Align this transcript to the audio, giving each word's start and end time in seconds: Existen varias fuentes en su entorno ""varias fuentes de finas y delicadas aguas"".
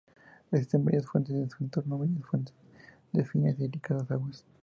Existen 0.51 0.83
varias 0.83 1.05
fuentes 1.05 1.35
en 1.35 1.47
su 1.51 1.63
entorno 1.63 1.95
""varias 1.99 2.23
fuentes 2.25 2.55
de 3.11 3.23
finas 3.23 3.53
y 3.59 3.67
delicadas 3.67 4.09
aguas"". 4.09 4.43